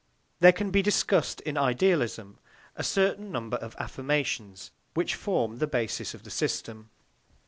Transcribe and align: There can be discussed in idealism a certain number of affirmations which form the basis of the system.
There 0.39 0.51
can 0.51 0.71
be 0.71 0.81
discussed 0.81 1.41
in 1.41 1.59
idealism 1.59 2.39
a 2.75 2.83
certain 2.83 3.31
number 3.31 3.57
of 3.57 3.75
affirmations 3.77 4.71
which 4.95 5.13
form 5.13 5.59
the 5.59 5.67
basis 5.67 6.15
of 6.15 6.23
the 6.23 6.31
system. 6.31 6.89